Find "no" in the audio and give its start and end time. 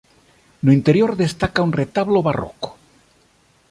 0.65-0.71